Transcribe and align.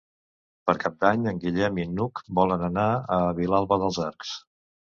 Per 0.69 0.73
Cap 0.83 0.95
d'Any 1.05 1.27
en 1.31 1.41
Guillem 1.43 1.77
i 1.83 1.85
n'Hug 1.91 2.23
volen 2.41 2.67
anar 2.71 2.89
a 3.19 3.21
Vilalba 3.43 3.81
dels 3.87 4.05
Arcs. 4.11 4.37